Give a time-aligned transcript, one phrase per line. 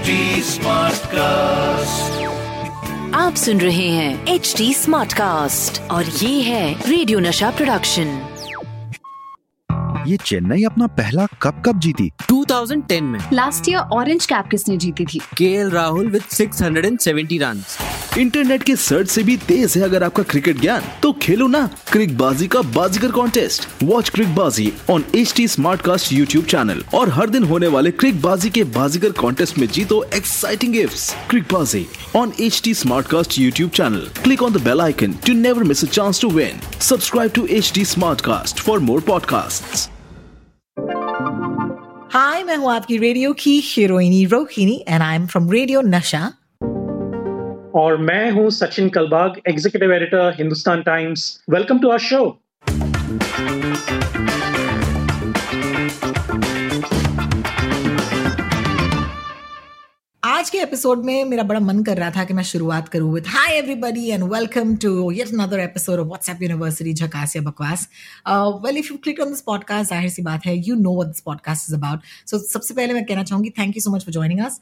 [0.00, 0.06] HD
[1.06, 2.24] cast
[3.14, 8.22] आप सुन रहे हैं एच डी स्मार्ट कास्ट और ये है रेडियो नशा प्रोडक्शन
[10.06, 15.04] ये चेन्नई अपना पहला कप कब जीती। 2010 में। लास्ट ईयर ऑरेंज कैप किसने जीती
[15.04, 15.20] थी?
[15.36, 17.64] K L Rahul with 670 run
[18.18, 22.16] internet के सर्च से भी तेज है अगर आपका क्रिकेट ज्ञान। तो खेलो ना क्रिक
[22.18, 27.10] बाजी का बाजीगर contest watch Crick Baazi on H T smart cast YouTube channel और
[27.10, 31.86] हर दिन होने वाले क्रिक बाजी के बाजीगर कॉन्टेस्ट में जीतो exciting gifts Crick Baazi
[32.16, 35.84] on H T smart cast YouTube channel click on the bell icon to never miss
[35.84, 39.88] a chance to win subscribe to H T smart cast for more podcast
[42.14, 46.30] hi मैं हूँ आपकी radio की हीरोइनी Rohini and I am from radio Nasha
[47.74, 52.24] और मैं हूँ Sachin Kalbag executive editor Hindustan Times welcome to our show
[60.40, 63.24] आज के episode में मेरा बड़ा मन कर रहा था कि मैं शुरुआत करूँ with
[63.28, 67.86] hi everybody and welcome to yet another episode of WhatsApp university झकास या बकवास
[68.64, 71.20] well if you click on this podcast ज़ाहिर सी बात है you know what this
[71.20, 74.40] podcast is about so सबसे पहले मैं कहना चाहूँगी thank you so much for joining
[74.40, 74.60] us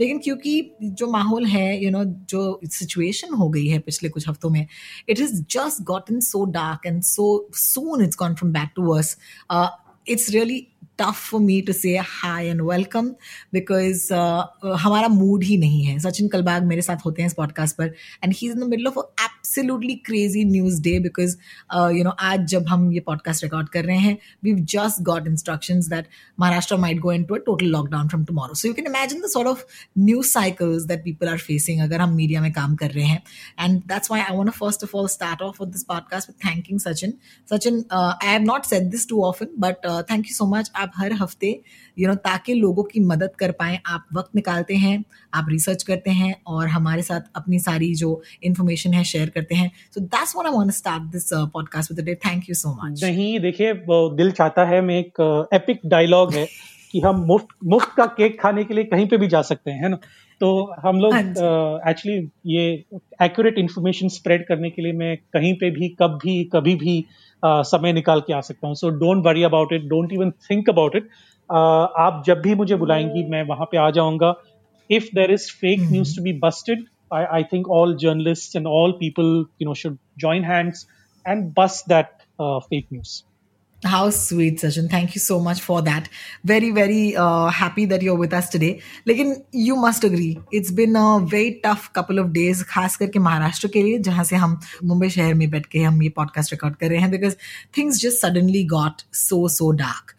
[0.00, 4.08] लेकिन क्योंकि जो माहौल है यू you नो know, जो सिचुएशन हो गई है पिछले
[4.08, 4.66] कुछ हफ्तों में
[5.08, 9.16] it is just gotten so dark and so soon it's gone from back to worse
[10.06, 13.08] it's really tough for me to say hi and welcome
[13.52, 14.12] because
[14.76, 17.86] हमारा mood ही नहीं है। सचिन कलबाग मेरे साथ होते हैं इस पॉडकास्ट पर
[18.24, 21.36] and he is in the middle of absolutely crazy news day because
[21.96, 25.80] you know आज जब हम ये पॉडकास्ट रिकॉर्ड कर रहे हैं we just got instruction
[25.80, 26.06] that
[26.40, 29.48] Maharashtra might go into a total lockdown from tomorrow so you can imagine the sort
[29.48, 29.64] of
[29.98, 33.22] news cycles that people are facing अगर हम media में काम कर रहे हैं।
[33.60, 37.12] And that's why I want first of all start off this podcast with thanking Sachin
[37.52, 39.76] Sachin I have not set this too often but
[40.10, 41.60] thank you so much आप हर हफ़्ते
[41.98, 46.10] यू नो ताकि लोगों की मदद कर पाए आप वक्त निकालते हैं आप रिसर्च करते
[46.10, 50.46] हैं और हमारे साथ अपनी सारी जो इन्फॉर्मेशन है शेयर करते हैं। So that's what
[50.46, 54.64] I want to start this podcast with thank you so much नहीं देखिए दिल चाहता
[54.64, 56.46] है मैं एक एपिक डायलॉग है
[56.92, 59.82] कि हम मुफ़्त मुफ़्त का केक खाने के लिए कहीं पे भी जा सकते हैं
[59.82, 59.96] है ना?
[60.40, 61.14] तो हम लोग
[61.88, 62.84] एक्चुअली uh, ये
[63.22, 67.25] एक्यूरेट इंफॉर्मेशन स्प्रेड करने के लिए मैं कहीं पे भी कब भी कभी भी uh,
[67.66, 70.96] समय निकाल के आ सकता हूँ। So don't worry about it don't even think about
[70.96, 71.08] it
[71.50, 74.34] आप जब भी मुझे बुलाएँगी मैं वहाँ पे आ जाऊँगा।
[74.90, 76.84] If there is fake news to be busted
[77.14, 79.24] I think all journalist and all people
[79.62, 80.86] you know should join hands
[81.26, 82.06] and bust that
[82.40, 83.22] fake news
[83.83, 84.89] How sweet, Sachin.
[84.89, 86.07] Thank you so much for that.
[86.45, 88.79] Very, very uh, happy that you're with us today.
[89.07, 93.67] लेकिन you must agree, it's been a very tough couple of days, खास करके महाराष्ट्र
[93.67, 96.89] के लिए जहाँ से हम मुंबई शहर में बैठ के हम ये पॉडकास्ट रिकॉर्ड कर
[96.89, 97.35] रहे हैं because
[97.77, 100.13] things just suddenly got so so dark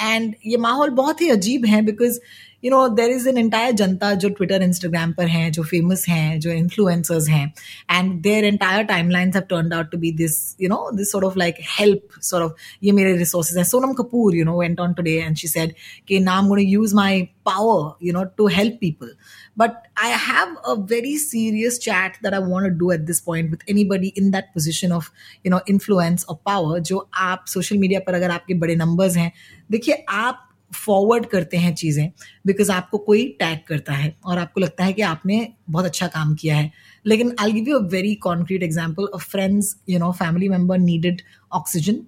[0.00, 2.20] and ये माहौल बहुत ही अजीब है because
[2.65, 6.39] you know there is an entire जनता जो ट्विटर इंस्टाग्राम पर हैं, जो फ़ेमस हैं,
[6.39, 7.53] जो इन्फ्लुएंसर्स हैं
[7.91, 11.37] and their entire timelines have turn out to be this you know this sort of
[11.37, 12.51] like help sort of
[12.83, 13.63] ये मेरे रिसोर्सेज हैं.
[13.63, 15.73] Sonam Kapoor you know went on today and she said
[16.07, 19.09] कि ना I gonna use my power, you know, to help people.
[19.57, 23.51] But i have a very serious chat that i want to do at this point
[23.51, 25.11] with anybody in that position of,
[25.43, 29.31] you know, influence or power, जो आप social media पर अगर आपके बड़े numbers हैं,
[29.71, 32.11] देखिए, आप forward करते हैं चीज़ें
[32.47, 36.33] बिकॉज़ आपको कोई टैग करता है और आपको लगता है कि आपने बहुत अच्छा काम
[36.35, 36.71] किया है।
[37.05, 42.05] लेकिन I give you a very concrete example friends you know family member needed oxygen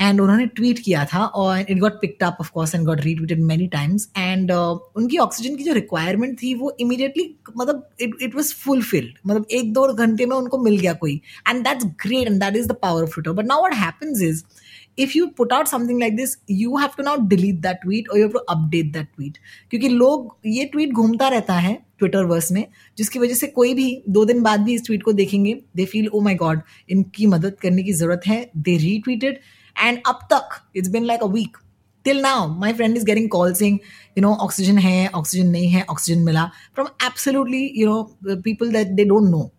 [0.00, 3.40] and उन्होंने ट्वीट किया था और it got picked up of course and got retweeted
[3.42, 8.52] many times and उनकी ऑक्सीजन की जो रिक्वायरमेंट थी वो इमीडिएटली मतलब इट इट वॉज़
[8.54, 12.56] फुलफिल्ड मतलब एक दो घंटे में उनको मिल गया कोई। And that's great and that
[12.56, 14.42] is the power of Twitter but now what happens is
[14.98, 18.18] if you put out something like this you have to now delete that tweet और
[18.18, 19.38] you have to update that tweet
[19.70, 22.66] क्योंकि लोग ये tweet घूमता रहता है Twitter verse में,
[22.98, 26.08] जिसकी वजह से कोई भी दो दिन बाद भी इस ट्वीट को देखेंगे they feel
[26.08, 26.60] oh my God
[26.90, 28.50] इनकी मदद करने की ज़रूरत है.
[28.56, 29.38] दे री ट्वीटेड
[29.76, 31.56] एंड अब तक it's been like a week
[32.04, 33.78] till now my friend is getting call saying
[34.18, 36.44] you know oxygen है ऑक्सीजन नहीं है ऑक्सीजन मिला.
[36.74, 39.50] From absolutely you know people that they don't know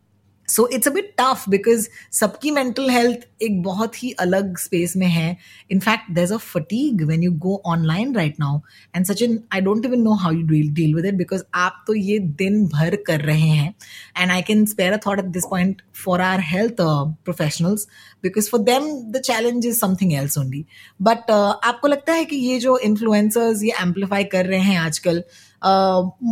[0.56, 5.08] so it's a bit tough because सबकी mental health एक बहुत ही अलग space में
[5.08, 5.38] है.
[5.72, 8.60] In fact there a fatigue when you go online right now
[8.96, 11.94] and Sachin I don't even know how you deal deal with it because आप तो
[11.96, 13.74] ये दिन भर कर रहे हैं.
[14.18, 17.88] And I can spare a thought at this point for our health professionals
[18.24, 20.66] because for them the challenge is something else only
[21.02, 25.24] but आपको लगता है कि ये जो इन्फ्लुएंसर्स ये एम्पलीफाई कर रहे हैं आजकल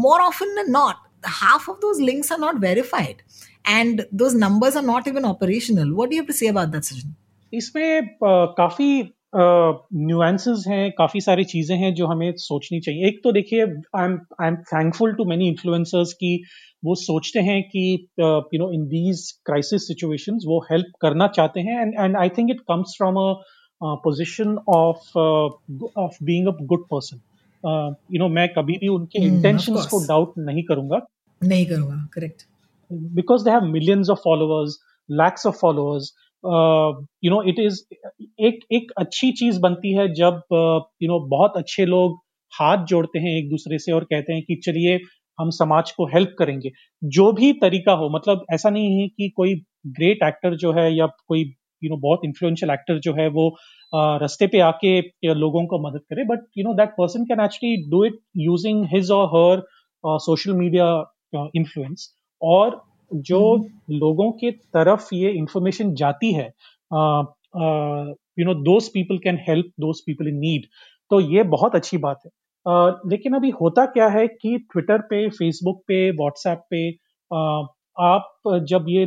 [0.03, 3.19] more often not half of those links are not verified.
[3.65, 5.93] And those numbers are not even operational.
[5.95, 7.11] What do you have to say about that, Sajjan?
[7.53, 8.17] इसमें
[8.57, 8.89] काफ़ी
[9.35, 14.17] न्यूएंसेस हैं काफ़ी सारी चीज़ें हैं जो हमें सोचनी चाहिए। एक तो देखिए I am
[14.41, 16.35] I am thankful to many influencers की
[16.85, 17.83] वो सोचते हैं कि
[18.19, 22.49] you know in these crisis situations वो हेल्प करना चाहते हैं। And and I think
[22.51, 27.21] it comes from a position of of being a good person
[28.13, 30.99] you know मैं कभी भी उनके इंटेंशंस Hmm, को डाउट नहीं करूँगा।
[31.41, 32.45] नहीं करूँगा correct
[32.91, 34.77] because they have millions of followers
[35.09, 36.13] lakhs of followers
[36.43, 36.91] uh,
[37.21, 37.79] you know it is
[38.39, 40.41] एक एक अच्छी चीज़ बनती है जब
[41.01, 42.19] यू नो बहुत अच्छे लोग
[42.59, 44.99] हाथ जोड़ते हैं एक दूसरे से और कहते हैं कि चलिए
[45.39, 46.71] हम समाज को हेल्प करेंगे।
[47.03, 49.55] जो भी तरीका हो मतलब ऐसा नहीं है कि कोई
[49.87, 51.53] ग्रेट एक्टर जो है या कोई
[51.83, 53.57] यू नो बहुत इन्फ्लुएंशियल एक्टर जो है वो
[53.95, 55.01] uh, रास्ते पे आके
[55.33, 59.11] लोगों को मदद करे but you know that person can actually do it using his
[59.11, 59.63] or her
[60.05, 61.13] social media
[61.55, 62.81] influence और
[63.11, 66.45] जो लोगों के तरफ़ ये इंफॉर्मेशन जाती है
[68.39, 70.65] you know those people can help those people in need
[71.09, 72.31] तो ये बहुत अच्छी बात है।
[72.65, 77.67] uh, लेकिन अभी होता क्या है कि ट्विटर पे फेसबुक पे व्हाट्सएप पे uh,
[77.99, 78.33] आप
[78.69, 79.03] जब ये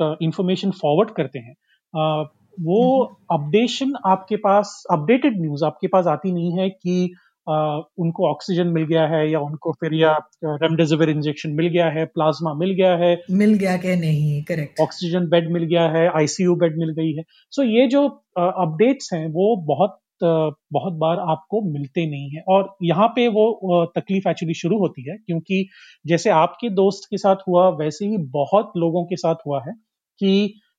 [0.00, 1.54] इंफॉर्मेशन फॉरवर्ड करते हैं
[1.94, 2.28] uh,
[2.60, 8.66] वो अपडेशन आपके पास अपडेटेड न्यूज़ आपके पास आती नहीं है कि uh, उनको ऑक्सीजन
[8.68, 10.12] मिल गया है या उनको फिर या
[10.44, 14.42] रेमडेसिविर इंजेक्शन मिल गया है प्लाज्मा मिल गया है मिल गया क्या नहीं?
[14.44, 18.06] करेक्ट ऑक्सीजन बेड मिल गया है आईसीयू बेड मिल गई है। सो ये जो
[18.38, 24.28] अपडेट्स हैं वो बहुत बहुत बार आपको मिलते नहीं है। और यहाँ पे वो तकलीफ़
[24.28, 25.66] एक्चुअली शुरू होती है क्योंकि
[26.06, 29.72] जैसे आपके दोस्त के साथ हुआ वैसे ही बहुत लोगों के साथ हुआ है
[30.20, 30.32] कि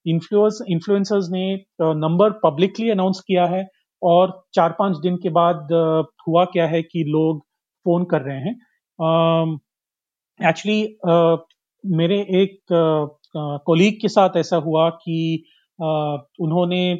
[0.06, 1.44] इन्फ्लुएंस इन्फ्लुएंसर्स ने
[1.82, 3.64] नंबर पब्लिकली अनाउंस किया है
[4.04, 5.68] और चार पाँच दिन के बाद
[6.28, 7.40] हुआ क्या है कि लोग
[7.86, 8.56] फ़ोन कर रहे हैं।
[10.50, 11.38] एक्चुअली uh,
[11.86, 12.60] मेरे एक
[13.38, 15.44] कोलीग uh, के साथ ऐसा हुआ कि
[15.82, 16.96] uh, उन्होंने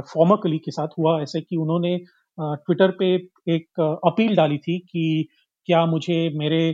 [0.00, 1.98] फॉर्मर कोलीग के साथ हुआ ऐसे कि उन्होंने
[2.40, 3.14] ट्विटर पे
[3.54, 5.28] एक अपील डाली थी कि
[5.66, 6.70] क्या मुझे मेरे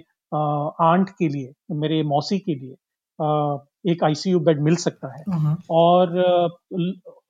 [0.80, 2.74] आंट के लिए मेरे मौसी के लिए
[3.20, 3.58] uh,
[3.90, 6.18] एक आईसीयू बेड मिल सकता है। हाँ और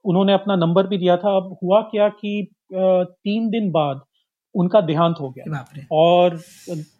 [0.04, 4.00] उन्होंने अपना नंबर भी दिया था। अब हुआ क्या कि तीन दिन बाद
[4.54, 6.38] उनका देहांत हो गया। और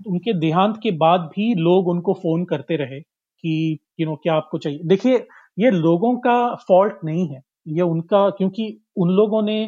[0.07, 4.59] उनके देहांत के बाद भी लोग उनको फ़ोन करते रहे कि यू नो क्या आपको
[4.59, 4.81] चाहिए?
[4.85, 5.27] देखिए
[5.59, 8.67] ये लोगों का फॉल्ट नहीं है। ये उनका क्योंकि
[8.97, 9.63] उन लोगों ने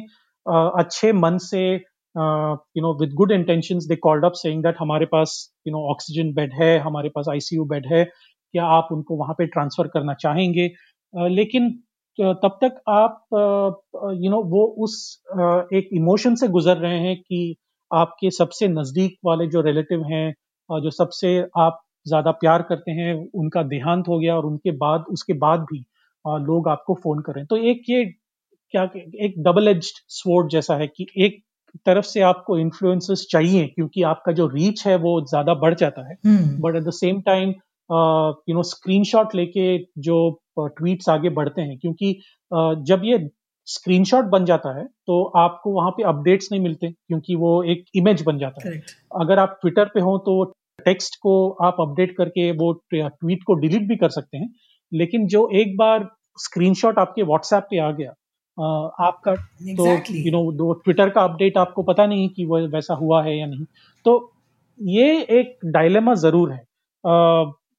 [0.47, 5.35] अच्छे मन से you know with good intentions they called up saying that हमारे पास
[5.67, 9.47] यू नो ऑक्सीजन बेड है हमारे पास आईसीयू बेड है क्या आप उनको वहाँ पे
[9.47, 10.71] ट्रांसफ़र करना चाहेंगे?
[11.15, 11.71] लेकिन
[12.21, 13.27] तब तक आप
[14.21, 15.23] यू नो वो उस
[15.75, 17.57] एक इमोशन से गुजर रहे हैं कि
[17.93, 20.35] आपके सबसे नज़दीक वाले जो रिलेटिव हैं
[20.71, 25.33] जो सबसे आप ज़्यादा प्यार करते हैं उनका देहांत हो गया और उनके बाद उसके
[25.33, 25.79] बाद भी
[26.27, 28.05] लोग आपको फ़ोन करें तो एक ये
[28.75, 28.83] क्या
[29.21, 31.43] एक डबल एज स्वॉर्ड जैसा है कि एक
[31.87, 36.17] तरफ़ से आपको इन्फ्लुएंसेस चाहिए क्योंकि आपका जो रीच है वो ज़्यादा बढ़ जाता है।
[36.61, 37.55] But at the same time
[37.93, 40.19] you know screenshot लेके जो
[40.59, 42.13] ट्वीट्स आगे बढ़ते हैं क्योंकि
[42.87, 43.29] जब ये
[43.69, 48.23] स्क्रीनशॉट बन जाता है तो आपको वहाँ पे अपडेट्स नहीं मिलते क्योंकि वो एक इमेज
[48.23, 48.81] बन जाता है।
[49.21, 50.43] अगर आप ट्विटर पे हो तो
[50.79, 54.51] टेक्स्ट को आप अपडेट करके वो ट्वीट को डिलीट भी कर सकते हैं
[54.93, 56.09] लेकिन जो एक बार
[56.39, 58.11] स्क्रीनशॉट आपके व्हाट्सएप पे आ गया
[59.07, 59.35] आपका
[59.77, 63.39] तो यू नो दो ट्विटर का अपडेट आपको पता नहीं कि वो वैसा हुआ है
[63.39, 63.65] या नहीं।
[64.07, 64.33] तो
[64.81, 66.59] ये एक डायलेमा ज़रूर है।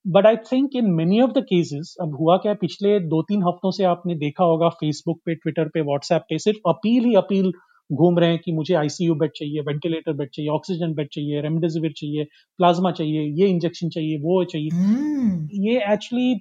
[0.05, 2.53] But I think in many of the cases अब हुआ क्या?
[2.53, 6.69] पिछले दो तीन हफ्तों से आपने देखा होगा फेसबुक पे ट्विटर पे व्हाट्सएप पे सिर्फ़
[6.69, 7.51] अपील ही अपील
[7.89, 11.91] घूम रहे हैं कि मुझे आईसीयू बेड चाहिए वेंटिलेटर बेड चाहिए ऑक्सीजन बेड चाहिए रेमडेसिविर
[11.91, 12.23] चाहिए
[12.59, 16.35] प्लाज्मा चाहिए ये इंजेक्शन चाहिए वो चाहिए। हम्म ये एक्चुअली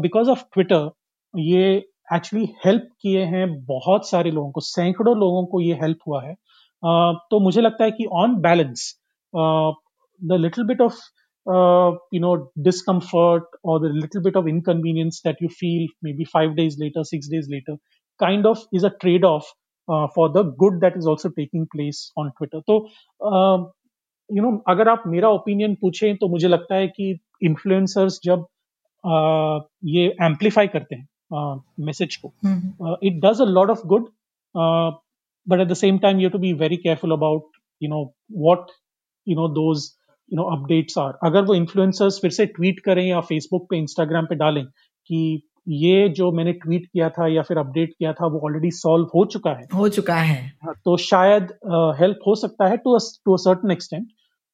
[0.00, 0.90] बिकॉज़ ऑफ़ ट्विटर
[1.34, 1.74] ये
[2.14, 6.32] एक्चुअली हेल्प किए हैं बहुत सारे लोगों को सैकड़ों लोगों को ये हेल्प हुआ है।
[6.32, 8.94] uh, तो मुझे लगता है कि on balance
[9.34, 10.98] the little bit of
[11.46, 16.78] you know discomfort or the little bit of inconvenience that you feel maybe five days
[16.78, 17.76] later six days later
[18.18, 19.52] kind of is a trade off
[19.88, 22.78] uh, for the good that is also taking place on twitter तो
[23.30, 23.70] uh,
[24.32, 28.46] you know अगर आप मेरा opinion पूछें तो मुझे लगता है कि इन्फ्लुएंसर्स जब
[29.06, 31.08] uh, ये एम्पलीफाई करते हैं
[31.80, 34.06] मैसेज को हम्म uh, it does a lot of good
[34.54, 34.92] uh,
[35.46, 38.14] but at the same time you have to be very careful about you know
[38.46, 38.70] what
[39.24, 39.48] you know
[40.28, 41.12] you know updates are.
[41.22, 46.08] अगर वो influencers फिर से tweet करें या Facebook पे Instagram पे डालें कि ये
[46.08, 49.50] जो मैंने ट्वीट किया था या फिर अपडेट किया था वो ऑलरेडी सॉल्व हो चुका
[49.50, 50.52] है। हो चुका है।
[50.84, 51.52] तो शायद
[52.00, 54.06] हेल्प uh, हो सकता है to to a certain extent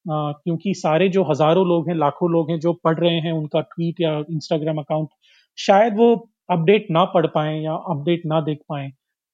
[0.06, 4.00] क्योंकि सारे जो हज़ारों लोग हैं लाखों लोग हैं जो पढ़ रहे हैं उनका ट्वीट
[4.00, 5.08] या इंस्टाग्राम अकाउंट
[5.58, 6.14] शायद वो
[6.50, 8.88] अपडेट ना पढ़ पाए या अपडेट ना देख पाए।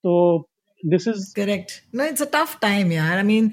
[0.05, 0.49] तो
[0.83, 1.71] this is correct.
[1.99, 3.47] No it's a tough time yeah i mean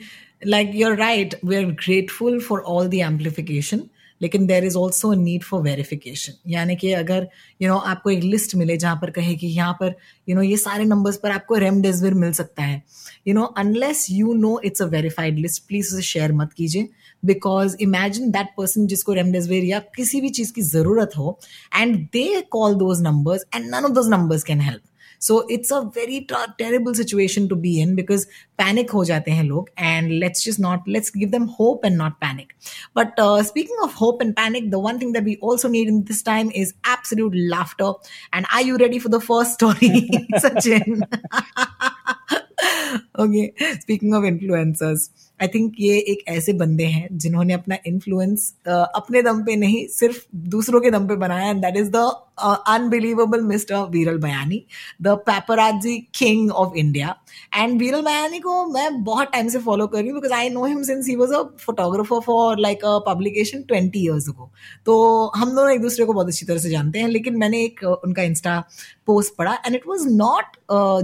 [0.46, 3.90] like you're right we're grateful for all the amplification
[4.22, 7.28] लेकिन there is also need for verification यानी कि अगर
[7.62, 9.94] यू you नो know, आपको एक लिस्ट मिले जहाँ पर कहे कि यहाँ पर यू
[10.26, 12.82] you नो know, ये सारे नंबर्स पर आपको रेमडेसिविर मिल सकता है।
[13.28, 16.88] You know unless you know it's a verified list please उसे शेयर मत कीजिए।
[17.24, 21.40] बिकॉज़ इमेजिन दैट पर्सन जिसको रेमडेसिविर या किसी भी चीज़ की ज़रूरत हो
[21.76, 24.82] and they call those numbers and none of those numbers can help
[25.28, 26.28] So it's a very
[26.58, 28.26] terrible situation to be in because
[28.62, 32.20] panic ho jate hain log and let's just not, let's give them hope and not
[32.20, 32.56] panic.
[32.94, 36.04] But uh, speaking of hope and panic, the one thing that we also need in
[36.04, 37.94] this time is absolute laughter.
[38.34, 40.10] And are you ready for the first story,
[40.44, 41.04] Sachin?
[43.18, 45.10] okay, speaking of influencers.
[45.40, 50.20] I think ये एक ऐसे बंदे हैं जिन्होंने अपना influence अपने दम पे नहीं, सिर्फ़
[50.50, 52.12] दूसरों के दम पे बनाया and that is the
[52.68, 54.64] unbelievable mister Viral Bhayani
[55.02, 57.16] the paparazzi king of India
[57.56, 60.66] and Viral Bhayani को मैं बहुत टाइम से फॉलो कर रही हूँ because I know
[60.66, 64.50] him since he was a photographer for like a publication twenty years को
[64.86, 64.96] तो
[65.36, 68.24] हम दोनों एक दूसरे को बहुत अच्छी तरह से जानते हैं, लेकिन मैंने एक उनका
[68.24, 68.60] इंस्टा
[69.08, 70.58] पोस्ट पढ़ा and it was not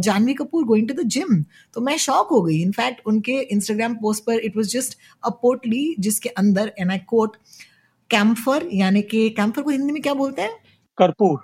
[0.03, 1.43] Janhvi Kapoor going to the gym
[1.74, 2.62] तो मैं शॉक हो गई.
[2.62, 7.38] इनफैक्ट उनके इंस्टाग्राम पोस्ट पर it was just a potli जिसके अंदर एन आई कोट
[8.09, 10.57] कैम्फर यानी कि कैम्फर को हिंदी में क्या बोलते हैं
[10.97, 11.39] कर्पूर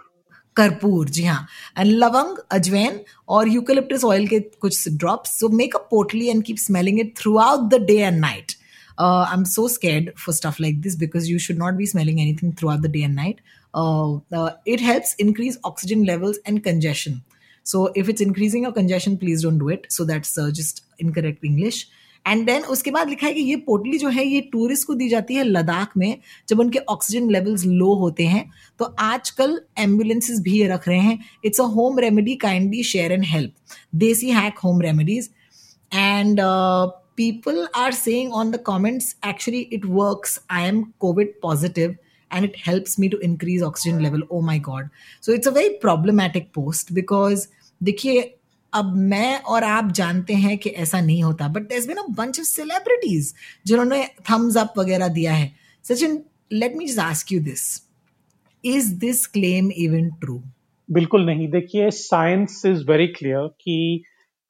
[0.58, 3.00] कर्पूर जी हाँ एंड लवंग अजवैन
[3.38, 7.70] और यूकलिप्टस ऑयल के कुछ drops so make a potli and keep smelling it throughout
[7.74, 8.52] the day and night
[8.98, 12.54] uh, I'm so scared for stuff like this because you should not be smelling anything
[12.54, 13.42] throughout the day and night.
[13.74, 17.24] Uh, uh, it helps increase oxygen levels and congestion.
[17.64, 19.88] So if it's increasing your congestion, please don't do it.
[19.90, 21.90] So that's uh, just incorrect English.
[22.26, 25.10] And then उसके बाद लिखा है कि ये पोटली जो है, ये टूरिस्ट को दी
[25.10, 26.18] जाती है लद्दाख में,
[26.50, 31.20] जब उनके ऑक्सीजन लेवल्स लो होते हैं। तो आजकल एम्बुलेंसेज भी ये रख रहे हैं।
[31.46, 33.54] It's a home remedy kindly share and help
[33.96, 35.30] desi hack home remedies
[35.92, 36.40] and
[37.18, 41.96] people are saying on the comments actually it works I am covid positive
[42.32, 44.88] and it helps me to increase oxygen level oh my God
[45.24, 47.48] so it's a very problematic post because
[47.82, 48.22] देखिए
[48.76, 52.40] अब मैं और आप जानते हैं कि ऐसा नहीं होता but there been a bunch
[52.40, 53.34] of celebrities
[53.68, 55.52] जिन्होंने थम्स अप वगैरह दिया है।
[55.86, 56.20] Sachin
[56.54, 57.64] let me just ask you this
[58.64, 60.42] is this claim even true
[60.90, 64.04] बिल्कुल नहीं। देखिए साइंस इज़ वेरी क्लियर कि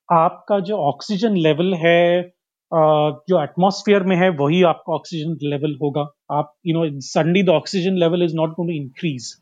[0.09, 2.33] आपका जो ऑक्सीजन लेवल है
[2.71, 6.01] जो एटमॉस्फेयर में है, वही आपका ऑक्सीजन लेवल होगा।
[6.31, 9.33] आप you know suddenly the oxygen level is not going to increase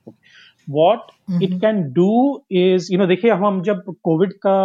[0.70, 1.12] what
[1.43, 2.10] it can do
[2.51, 4.55] is you know देखिए हम जब कोविड का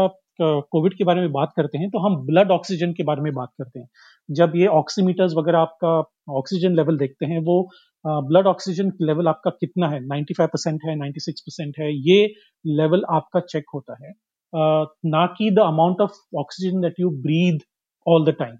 [0.41, 3.49] कोविड के बारे में बात करते हैं तो हम ब्लड ऑक्सीजन के बारे में बात
[3.59, 3.89] करते हैं।
[4.29, 5.99] जब ये ऑक्सीमीटर्स वगैरह आपका
[6.35, 7.71] ऑक्सीजन लेवल देखते हैं वो
[8.05, 10.01] ब्लड ऑक्सीजन लेवल आपका कितना है?
[10.09, 12.27] 95 परसेंट है 96 परसेंट है ये
[12.67, 17.59] लेवल आपका चेक होता है। uh, ना कि the amount of oxygen that you breathe
[18.07, 18.55] all the time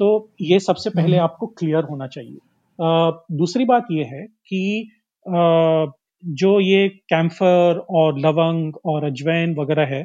[0.00, 2.38] तो ये सबसे पहले हम्म। आपको क्लियर होना चाहिए।
[2.78, 4.90] uh, दूसरी बात ये है कि
[5.26, 5.92] uh,
[6.24, 10.02] जो ये कैम्फर और लवंग और अजवैन वगैरह है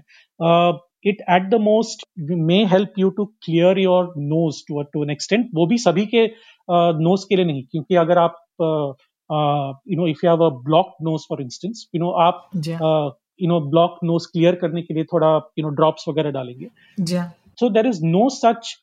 [1.06, 5.50] it at the most may help you to clear your nose to to an extent
[5.56, 6.26] वो भी सभी के
[6.70, 10.96] नोज़ uh, के लिए नहीं क्योंकि अगर आप you know if you have a block
[11.02, 12.50] nose for instance you know आप
[13.42, 16.68] you know block nose clear करने के लिए थोड़ा यू नो ड्रॉप्स वगैरह डालेंगे।
[17.60, 18.76] So there is no such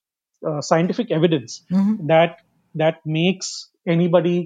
[0.43, 2.37] scientific evidence that
[2.75, 3.55] that makes
[3.89, 4.37] anybody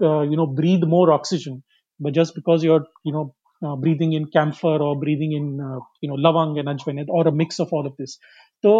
[0.00, 1.60] you know breathe more oxygen
[2.00, 3.24] but just because you're you know
[3.62, 7.32] uh, breathing in camphor or breathing in uh, you know lavang and ajwain or a
[7.42, 8.18] mix of all of this
[8.64, 8.72] तो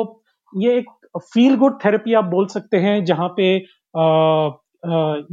[0.52, 3.46] ये एक feel good therapy आप बोल सकते हैं जहाँ पे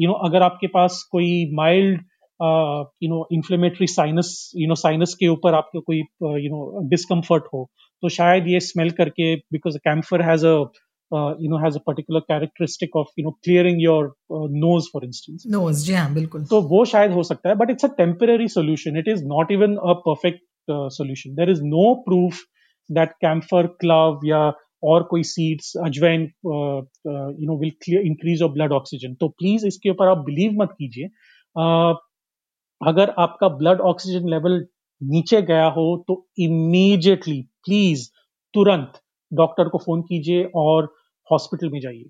[0.01, 1.99] you know अगर आपके पास कोई mild
[3.03, 7.67] you know inflammatory sinus you know sinus के ऊपर आपको कोई यू नो डिस्कम्फर्ट हो
[8.03, 10.55] तो शायद ये स्मेल करके because camphor has a
[11.11, 15.03] uh, you know has a particular characteristic of you know clearing your uh, nose for
[15.03, 18.47] instance nose जी हाँ बिल्कुल तो वो शायद हो सकता है but it's a temporary
[18.57, 22.41] solution it is not even a perfect uh, solution there is no proof
[22.89, 24.47] that camphor clove या
[24.85, 29.89] और कोई seeds ajwain you know will clear increase your blood oxygen तो प्लीज़ इसके
[29.89, 31.95] ऊपर आप believe मत कीजिए uh,
[32.81, 34.65] अगर आपका ब्लड ऑक्सीजन लेवल
[35.01, 38.07] नीचे गया हो तो इमीडिएटली प्लीज़
[38.53, 40.93] तुरंत डॉक्टर को फ़ोन कीजिए और
[41.29, 42.05] हॉस्पिटल में जाइए।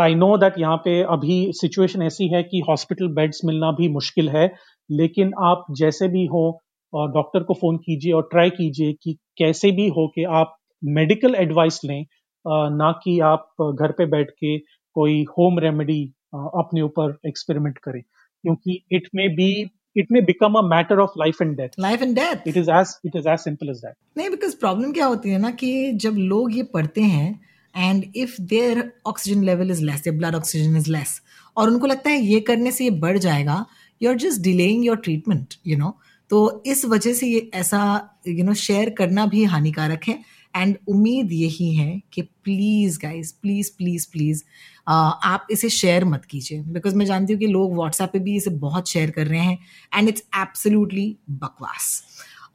[0.00, 4.28] आई नो दैट यहाँ पे अभी सिचुएशन ऐसी है कि हॉस्पिटल बेड्स मिलना भी मुश्किल
[4.28, 4.46] है,
[4.90, 6.50] लेकिन आप जैसे भी हो
[6.92, 11.80] डॉक्टर को फ़ोन कीजिए और ट्राई कीजिए कि कैसे भी हो कि आप मेडिकल एडवाइस
[11.84, 12.04] लें
[12.44, 14.56] ना कि आप घर पे बैठ के
[14.96, 16.02] कोई होम रेमेडी
[16.34, 19.50] अपने ऊपर एक्सपेरिमेंट करें। क्योंकि it may be
[19.96, 21.78] it may become a matter of life and death.
[21.80, 23.96] Life and death it is as it is as simple as that.
[24.18, 27.40] नहीं बिकॉज़ प्रॉब्लम क्या होती है ना कि जब लोग ये पढ़ते हैं
[27.74, 31.20] and if there oxygen level is less blood oxygen is less
[31.56, 33.64] और उनको लगता है ये करने से ये बढ़ जाएगा
[34.00, 35.96] you are just delaying your treatment you know
[36.30, 37.80] तो इस वजह से ये ऐसा
[38.28, 40.22] यू नो शेयर करना भी हानिकारक है
[40.56, 44.42] एंड उम्मीद यही है कि please guys please please please
[44.88, 48.50] आप इसे शेयर मत कीजिए बिकॉज़ मैं जानती हूँ कि लोग व्हाट्सएप पे भी इसे
[48.58, 49.58] बहुत शेयर कर रहे हैं
[49.94, 52.02] एंड इट्स एब्सोल्युटली बकवास।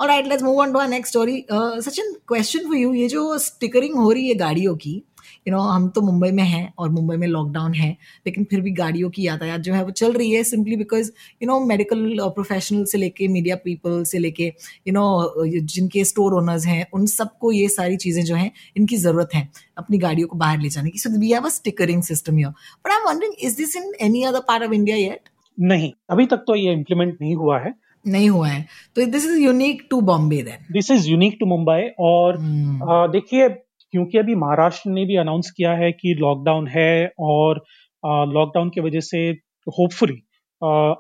[0.04, 3.96] और right let's move on to next story Sachin question for you ये जो स्टिकरिंग
[3.96, 6.90] हो रही है गाड़ियों की यू you नो know, हम तो मुंबई में हैं और
[6.90, 7.90] मुंबई में लॉकडाउन है
[8.26, 11.12] लेकिन फिर भी गाड़ियों की यातायात जो है वो चल रही है simply because
[11.44, 14.48] you know medical professional से लेके मीडिया पीपल से लेके
[14.88, 19.36] यू नो जिनके स्टोर ओनर्स हैं उन सबको ये सारी चीज़ें जो हैं इनकी ज़रूरत
[19.36, 22.50] है अपनी गाड़ियों को बाहर ले जाने की। So we have a stickering system here
[22.50, 26.26] but I am wondering is this in any other part of India yet नहीं अभी
[26.26, 27.74] तक तो ये इम्प्लीमेंट नहीं हुआ है।
[28.08, 31.90] नहीं हुआ है। तो this is unique to Bombay then this is unique to Mumbai
[32.00, 37.64] और uh, देखिए क्योंकि अभी महाराष्ट्र ने भी अनाउंस किया है कि लॉकडाउन है और
[38.06, 39.30] लॉकडाउन की वजह से
[39.68, 40.24] होपफुली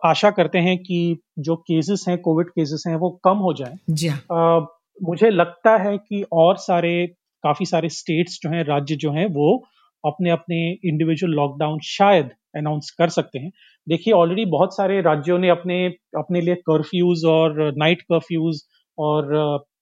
[0.05, 4.07] आशा करते हैं कि जो केसेस हैं कोविड केसेस हैं वो कम हो जाए। जी
[4.07, 7.07] हाँ। मुझे लगता है कि और सारे
[7.43, 9.63] काफ़ी सारे स्टेट्स जो हैं राज्य जो हैं वो
[10.03, 13.51] अपने अपने इंडिविजुअल लॉकडाउन शायद अनाउंस कर सकते हैं।
[13.87, 15.85] देखिए ऑलरेडी बहुत सारे राज्यों ने अपने
[16.17, 18.61] अपने लिए कर्फ्यूज और नाइट कर्फ्यूज
[18.97, 19.29] और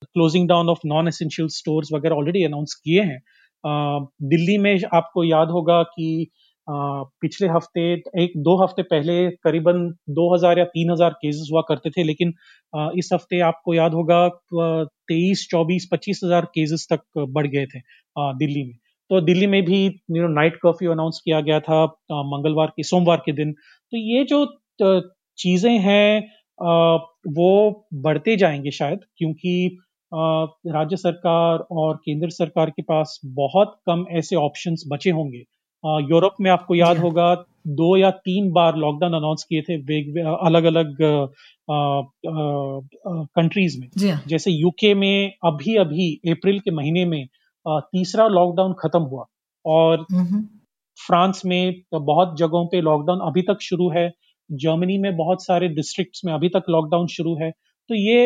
[0.03, 3.19] closing down of non essential stores वगैरह ऑलरेडी अनाउंस किए हैं।
[4.25, 6.27] दिल्ली में आपको याद होगा कि
[6.67, 12.33] पिछले हफ़्ते, एक, दो हफ़्ते पहले करीबन 2000 या 3000 केसेस हुआ करते थे, लेकिन
[12.97, 17.79] इस हफ़्ते आपको याद होगा तेईस, चौबीस, पच्चीस हज़ार केसेस तक बढ़ गए थे
[18.15, 18.73] दिल्ली में।
[19.11, 23.21] तो दिल्ली में भी you know night curfew announce किया गया था मंगलवार के सोमवार
[23.25, 23.51] के दिन
[23.93, 24.45] तो ये जो
[25.37, 26.29] चीज़ें हैं
[27.35, 27.49] वो
[27.93, 29.77] बढ़ते जाएँगे शायद क्योंकि
[30.67, 35.43] राज्य सरकार और केंद्र सरकार के पास बहुत कम ऐसे ऑप्शंस बचे होंगे
[36.09, 37.33] यूरोप में आपको याद। होगा
[37.67, 39.75] दो या तीन बार लॉकडाउन अनाउंस किए थे
[40.45, 40.97] अलग अलग
[43.35, 43.87] कंट्रीज़ में।
[44.27, 47.27] जैसे यूके में अभी अभी अप्रैल के महीने में
[47.65, 49.25] तीसरा लॉकडाउन खत्म हुआ।
[49.65, 50.05] और
[50.97, 54.11] फ्रांस में बहुत जगहों पे लॉकडाउन अभी तक शुरू है।
[54.49, 58.25] जर्मनी में बहुत सारे डिस्ट्रिक्ट्स में अभी तक लॉकडाउन शुरू है। तो ये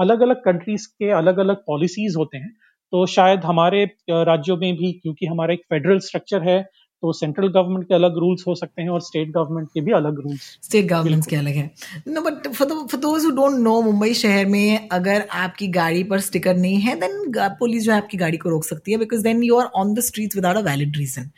[0.00, 2.50] अलग अलग कंट्रीज़ के अलग अलग पॉलिसीज़ होते हैं।
[2.92, 6.60] तो शायद हमारे राज्यों में भी क्योंकि हमारा एक फेडरल स्ट्रक्चर है
[7.02, 10.18] तो सेंट्रल गवर्नमेंट के अलग रूल्स हो सकते हैं और स्टेट गवर्नमेंट के भी अलग
[10.20, 11.70] रूल्स स्टेट गवर्नमेंट के अलग है।
[12.08, 16.56] No but for those who don't know Mumbai शहर में अगर आपकी गाड़ी पर स्टिकर
[16.56, 19.58] नहीं है देन पुलिस जो है आपकी गाड़ी को रोक सकती है because then you
[19.58, 21.30] are on the street without a valid reason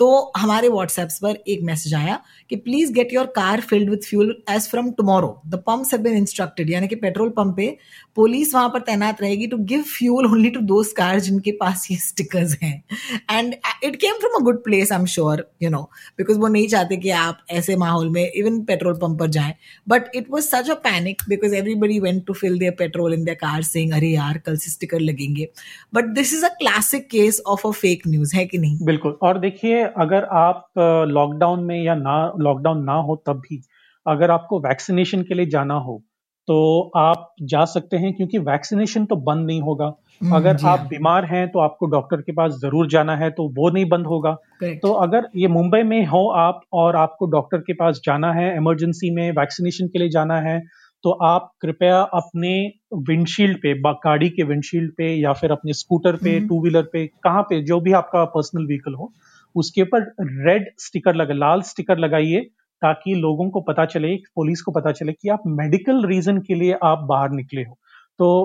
[0.00, 4.34] तो हमारे व्हाट्सएप पर एक मैसेज आया कि please get your car filled with fuel
[4.50, 7.76] as from tomorrow the pumps have been instructed यानी कि पेट्रोल पंप पे
[8.16, 11.96] पुलिस वहाँ पर तैनात रहेगी to give fuel only to those car जिनके पास ये
[11.98, 12.82] स्टिकर्स हैं.
[13.30, 15.82] And it came from a good place I am sure you know
[16.18, 19.54] because वो नहीं चाहते कि आप ऐसे माहौल में इवन पेट्रोल पंप पर जाएँ.
[19.88, 23.36] But it was such a panic because everybody went to fill their petrol in their
[23.36, 25.48] car saying अरे यार, कल से स्टिकर लगेंगे.
[25.94, 28.78] But this is a classic case of a fake news है कि नहीं?
[28.82, 30.68] बिल्कुल। और देखिए अगर आप
[31.08, 33.60] लॉकडाउन में या ना लॉकडाउन ना हो तब भी
[34.06, 36.02] अगर आपको वैक्सीनेशन के लिए जाना हो
[36.48, 41.24] तो आप जा सकते हैं क्योंकि वैक्सीनेशन तो बंद नहीं होगा। हम्म, अगर आप। बीमार
[41.24, 44.92] हैं तो आपको डॉक्टर के पास ज़रूर जाना है तो वो नहीं बंद होगा। तो
[44.92, 49.30] अगर ये मुंबई में हो आप और आपको डॉक्टर के पास जाना है इमरजेंसी में
[49.30, 50.60] वैक्सीनेशन के लिए जाना है
[51.04, 56.40] तो आप कृपया अपने विंडशील्ड पे गाड़ी के विंडशील्ड पे या फिर अपने स्कूटर पे
[56.40, 59.12] टू व्हीलर पे कहाँ पे जो भी आपका पर्सनल व्हीकल हो
[59.54, 60.02] उसके ऊपर
[60.46, 62.40] रेड स्टिकर लगा, लाल स्टिकर लगाइए
[62.82, 66.78] ताकि लोगों को पता चले पुलिस को पता चले कि आप मेडिकल रीजन के लिए
[66.84, 67.78] आप बाहर निकले हो।
[68.20, 68.44] तो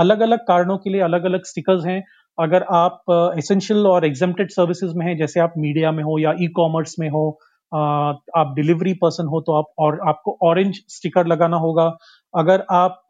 [0.00, 2.02] अलग अलग कारणों के लिए अलग अलग स्टिकर्स हैं।
[2.38, 3.02] अगर आप
[3.38, 7.08] एसेंशियल और एग्जेम्प्टेड सर्विसेज़ में हैं, जैसे आप मीडिया में हो या ई कॉमर्स में
[7.10, 7.28] हो
[7.72, 11.86] आप डिलीवरी पर्सन हो तो आप और, आपको ऑरेंज स्टिकर लगाना होगा।
[12.34, 13.06] अगर आप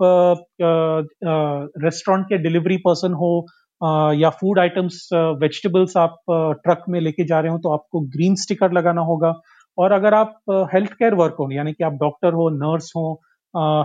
[1.84, 3.46] रेस्टोरेंट के डिलीवरी पर्सन हो
[3.80, 8.72] या फ़ूड आइटम्स वेजिटेबल्स आप ट्रक में लेके जा रहे हो तो आपको ग्रीन स्टिकर
[8.72, 9.34] लगाना होगा।
[9.78, 10.40] और अगर आप
[10.72, 13.12] हेल्थ केयर वर्क हो यानी कि आप डॉक्टर हो नर्स हो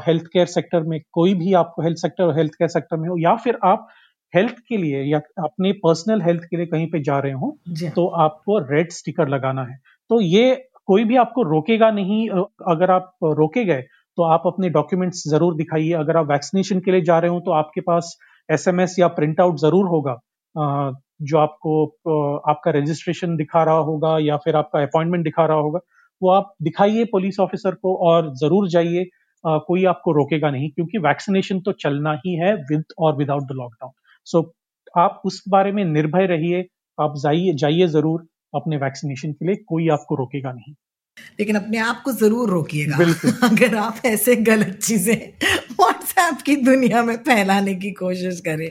[0.05, 3.35] हेल्थ केयर सेक्टर में कोई भी आपको health sector health care sector में हो या
[3.37, 3.87] फिर आप
[4.33, 7.57] हेल्थ के लिए या अपने पर्सनल हेल्थ के लिए कहीं पे जा रहे हो
[7.95, 9.77] तो आपको रेड स्टिकर लगाना है।
[10.09, 10.55] तो ये
[10.87, 13.81] कोई भी आपको रोकेगा नहीं अगर आप रोके गए
[14.17, 17.51] तो आप अपने डॉक्यूमेंट्स ज़रूर दिखाइए। अगर आप वैक्सीनेशन के लिए जा रहे हो तो
[17.53, 18.17] आपके पास
[18.49, 20.19] एसएमएस या प्रिंट आउट ज़रूर होगा।
[21.21, 21.85] जो आपको
[22.49, 25.79] आपका रजिस्ट्रेशन दिखा रहा होगा या फिर आपका अपॉइंटमेंट दिखा रहा होगा,
[26.21, 29.05] वो आप दिखाइए पुलिस ऑफिसर को और ज़रूर जाइए।
[29.43, 33.91] कोई आपको रोकेगा नहीं, क्योंकि वैक्सीनेशन तो चलना ही है विद और विदाउट द लॉकडाउन
[34.27, 34.41] सो
[34.93, 36.65] आप उस बारे में निर्भय रहिए,
[36.97, 40.73] आप जाइए जाइए ज़रूर अपने वैक्सीनेशन के लिए, कोई आपको रोकेगा नहीं।
[41.39, 42.97] लेकिन अपने आप को ज़रूर रोकिएगा।
[43.43, 45.15] अगर आप ऐसे गलत चीज़ें
[45.79, 48.69] व्हाट्सएप की दुनिया में फैलाने की कोशिश करें।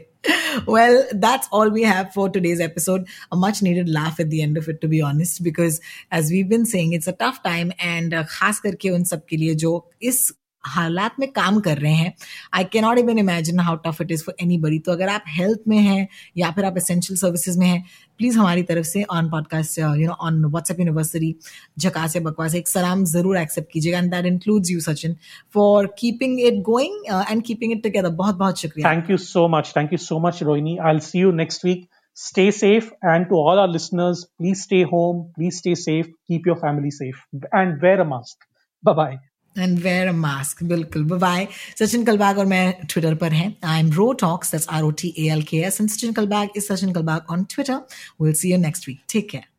[0.69, 4.59] Well that's all we have for today's episode a much needed laugh at the end
[4.59, 5.81] of it to be honest because
[6.15, 9.73] as we been saying it's a tough time and खास करके उन सबके लिए जो
[10.03, 10.31] इस
[10.69, 12.13] हालात में काम कर रहे हैं।
[12.55, 15.69] I can not even imagine how tough it is for anybody तो अगर आप हेल्थ
[15.69, 16.07] में हैं
[16.39, 17.83] या फिर आप एसेंशियल सर्विसेज़ में हैं
[18.19, 21.35] प्लीज़ हमारी तरफ़ से on podcast you know on WhatsApp university
[21.79, 25.17] झकास या बकवास, एक सलाम ज़रूर एक्सेप्ट कीजिएगा। And that includes you Sachin
[25.55, 29.73] for keeping it going and keeping it together बहुत बहुत शुक्रिया। Thank you so much
[29.77, 32.87] thank you so much Rohini I see you next week stay safe.
[33.11, 35.23] And to all our listeners, please stay home.
[35.37, 36.11] Please stay safe.
[36.27, 37.25] Keep your family safe.
[37.63, 38.53] And wear a mask.
[38.83, 41.47] Bye bye and wear a mask बिल्कुल। Bye
[41.79, 45.15] Sachin Kalbag और मैं Twitter पर हैं। I am ro talks that's R O T
[45.19, 47.81] A L K S and Sachin Kalbag is Sachin Kalbag on Twitter
[48.23, 49.57] will see you next week take care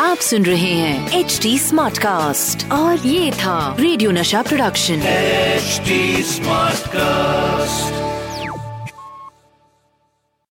[0.00, 5.80] आप सुन रहे हैं H D smart cast और ये था radio नशा production H
[6.26, 8.03] smart cast